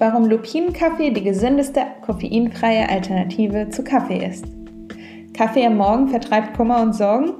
[0.00, 4.46] warum Lupinenkaffee die gesündeste koffeinfreie Alternative zu Kaffee ist.
[5.34, 7.32] Kaffee am Morgen vertreibt Kummer und Sorgen?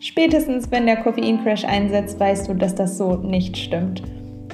[0.00, 4.02] Spätestens wenn der Koffeincrash einsetzt, weißt du, dass das so nicht stimmt.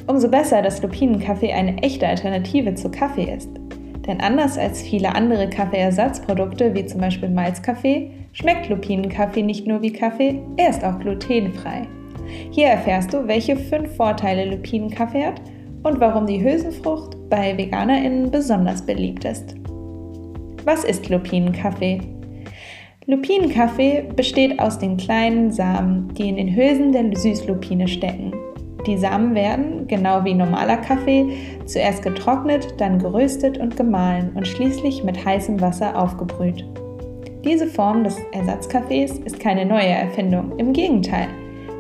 [0.07, 3.49] Umso besser, dass Lupinenkaffee eine echte Alternative zu Kaffee ist.
[4.07, 9.93] Denn anders als viele andere Kaffeeersatzprodukte, wie zum Beispiel Malzkaffee, schmeckt Lupinenkaffee nicht nur wie
[9.93, 11.89] Kaffee, er ist auch glutenfrei.
[12.51, 15.41] Hier erfährst du, welche fünf Vorteile Lupinenkaffee hat
[15.87, 19.55] und warum die Hülsenfrucht bei VeganerInnen besonders beliebt ist.
[20.65, 22.01] Was ist Lupinenkaffee?
[23.07, 28.33] Lupinenkaffee besteht aus den kleinen Samen, die in den Hülsen der Süßlupine stecken.
[28.85, 31.29] Die Samen werden, genau wie normaler Kaffee,
[31.67, 36.65] zuerst getrocknet, dann geröstet und gemahlen und schließlich mit heißem Wasser aufgebrüht.
[37.45, 41.29] Diese Form des Ersatzkaffees ist keine neue Erfindung, im Gegenteil.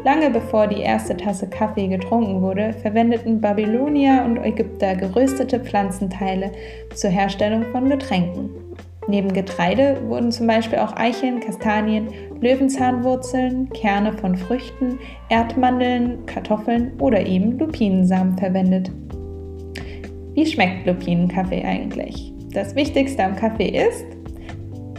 [0.05, 6.53] Lange bevor die erste Tasse Kaffee getrunken wurde, verwendeten Babylonier und Ägypter geröstete Pflanzenteile
[6.95, 8.51] zur Herstellung von Getränken.
[9.09, 12.09] Neben Getreide wurden zum Beispiel auch Eicheln, Kastanien,
[12.41, 14.99] Löwenzahnwurzeln, Kerne von Früchten,
[15.29, 18.91] Erdmandeln, Kartoffeln oder eben Lupinensamen verwendet.
[20.35, 22.33] Wie schmeckt Lupinenkaffee eigentlich?
[22.53, 24.05] Das Wichtigste am Kaffee ist,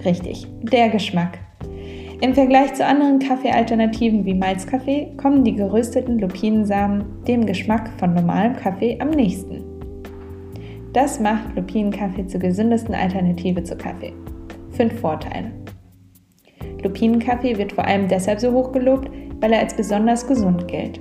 [0.06, 1.38] richtig, der Geschmack.
[2.20, 8.56] Im Vergleich zu anderen Kaffeealternativen wie Malzkaffee kommen die gerösteten Lupinensamen dem Geschmack von normalem
[8.56, 9.64] Kaffee am nächsten.
[10.94, 14.14] Das macht Lupinenkaffee zur gesündesten Alternative zu Kaffee.
[14.72, 15.52] Fünf Vorteile.
[16.82, 21.00] Lupinenkaffee wird vor allem deshalb so hoch gelobt, weil er als besonders gesund gilt.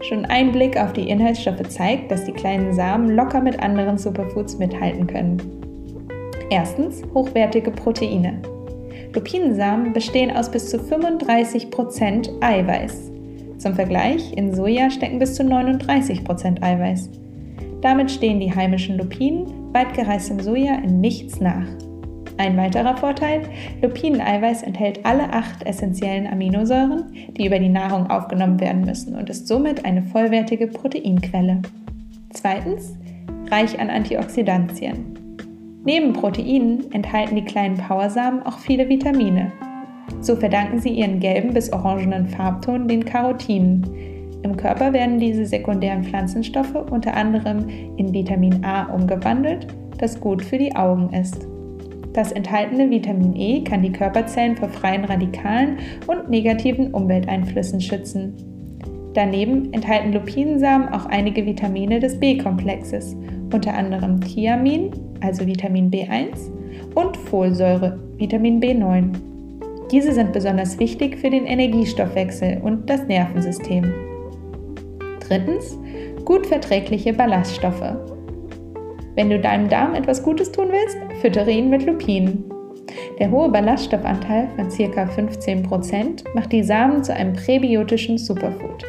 [0.00, 4.58] Schon ein Blick auf die Inhaltsstoffe zeigt, dass die kleinen Samen locker mit anderen Superfoods
[4.58, 5.42] mithalten können.
[6.48, 8.40] Erstens hochwertige Proteine.
[9.14, 13.10] Lupinensamen bestehen aus bis zu 35% Eiweiß.
[13.58, 17.10] Zum Vergleich, in Soja stecken bis zu 39% Eiweiß.
[17.80, 21.66] Damit stehen die heimischen Lupinen weitgereistem Soja in nichts nach.
[22.36, 23.42] Ein weiterer Vorteil,
[23.82, 27.04] Lupineneiweiß enthält alle acht essentiellen Aminosäuren,
[27.36, 31.62] die über die Nahrung aufgenommen werden müssen und ist somit eine vollwertige Proteinquelle.
[32.32, 32.96] Zweitens,
[33.50, 35.23] reich an Antioxidantien.
[35.86, 39.52] Neben Proteinen enthalten die kleinen Powersamen auch viele Vitamine.
[40.20, 43.86] So verdanken sie ihren gelben bis orangenen Farbton den Karotinen.
[44.42, 49.66] Im Körper werden diese sekundären Pflanzenstoffe unter anderem in Vitamin A umgewandelt,
[49.98, 51.46] das gut für die Augen ist.
[52.14, 58.53] Das enthaltene Vitamin E kann die Körperzellen vor freien Radikalen und negativen Umwelteinflüssen schützen.
[59.14, 63.16] Daneben enthalten Lupinensamen auch einige Vitamine des B-Komplexes,
[63.52, 66.50] unter anderem Thiamin, also Vitamin B1,
[66.96, 69.10] und Folsäure, Vitamin B9.
[69.92, 73.92] Diese sind besonders wichtig für den Energiestoffwechsel und das Nervensystem.
[75.20, 75.78] Drittens,
[76.24, 77.94] gut verträgliche Ballaststoffe.
[79.14, 82.44] Wenn du deinem Darm etwas Gutes tun willst, füttere ihn mit Lupinen.
[83.20, 85.04] Der hohe Ballaststoffanteil von ca.
[85.04, 88.84] 15% macht die Samen zu einem präbiotischen Superfood.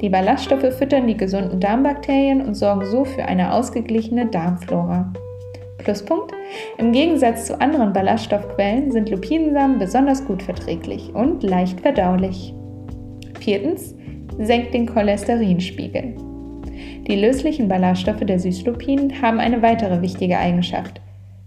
[0.00, 5.12] Die Ballaststoffe füttern die gesunden Darmbakterien und sorgen so für eine ausgeglichene Darmflora.
[5.78, 6.32] Pluspunkt:
[6.78, 12.54] Im Gegensatz zu anderen Ballaststoffquellen sind Lupinensamen besonders gut verträglich und leicht verdaulich.
[13.40, 13.94] Viertens:
[14.38, 16.14] Senkt den Cholesterinspiegel.
[17.06, 21.00] Die löslichen Ballaststoffe der Süßlupinen haben eine weitere wichtige Eigenschaft.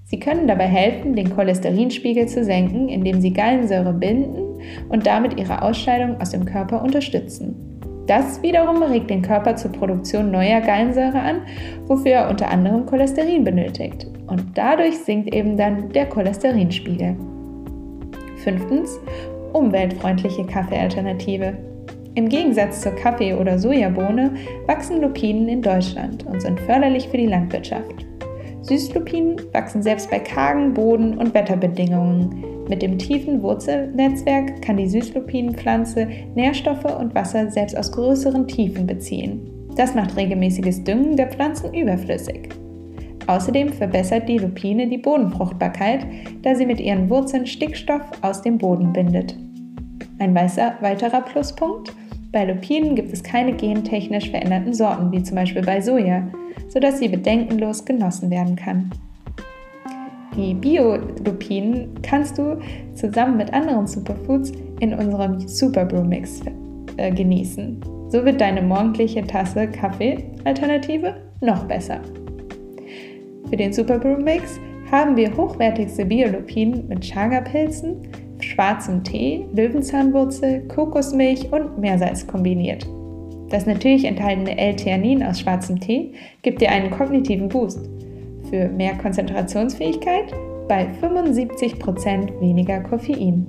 [0.03, 4.59] Sie können dabei helfen, den Cholesterinspiegel zu senken, indem sie Gallensäure binden
[4.89, 7.72] und damit ihre Ausscheidung aus dem Körper unterstützen.
[8.07, 11.41] Das wiederum regt den Körper zur Produktion neuer Gallensäure an,
[11.87, 14.07] wofür er unter anderem Cholesterin benötigt.
[14.27, 17.15] Und dadurch sinkt eben dann der Cholesterinspiegel.
[18.37, 18.99] Fünftens,
[19.53, 21.53] umweltfreundliche Kaffeealternative.
[22.15, 24.31] Im Gegensatz zur Kaffee- oder Sojabohne
[24.67, 28.05] wachsen Lupinen in Deutschland und sind förderlich für die Landwirtschaft.
[28.63, 32.65] Süßlupinen wachsen selbst bei kargen Boden- und Wetterbedingungen.
[32.69, 39.49] Mit dem tiefen Wurzelnetzwerk kann die Süßlupinenpflanze Nährstoffe und Wasser selbst aus größeren Tiefen beziehen.
[39.75, 42.49] Das macht regelmäßiges Düngen der Pflanzen überflüssig.
[43.27, 46.05] Außerdem verbessert die Lupine die Bodenfruchtbarkeit,
[46.41, 49.37] da sie mit ihren Wurzeln Stickstoff aus dem Boden bindet.
[50.19, 51.93] Ein weiterer Pluspunkt?
[52.33, 56.27] Bei Lupinen gibt es keine gentechnisch veränderten Sorten, wie zum Beispiel bei Soja,
[56.67, 58.89] sodass sie bedenkenlos genossen werden kann.
[60.35, 62.59] Die Bio-Lupinen kannst du
[62.95, 66.41] zusammen mit anderen Superfoods in unserem Super Brew Mix
[66.97, 67.79] äh, genießen.
[68.09, 71.99] So wird deine morgendliche Tasse Kaffee-Alternative noch besser.
[73.47, 74.59] Für den Super Brew Mix
[74.91, 78.07] haben wir hochwertigste Biolupinen mit Chaga-Pilzen,
[78.53, 82.87] schwarzem Tee, Löwenzahnwurzel, Kokosmilch und Meersalz kombiniert.
[83.49, 87.89] Das natürlich enthaltene L-Theanin aus schwarzem Tee gibt dir einen kognitiven Boost
[88.49, 90.33] für mehr Konzentrationsfähigkeit
[90.67, 93.47] bei 75% weniger Koffein.